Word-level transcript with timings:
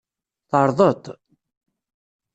Tεerḍeḍ-t? 0.49 1.05